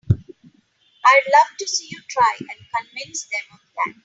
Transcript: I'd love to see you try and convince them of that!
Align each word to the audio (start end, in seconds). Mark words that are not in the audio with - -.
I'd 0.09 1.23
love 1.31 1.55
to 1.59 1.67
see 1.67 1.85
you 1.91 2.01
try 2.09 2.35
and 2.39 2.49
convince 2.75 3.25
them 3.25 3.43
of 3.53 3.59
that! 3.85 3.93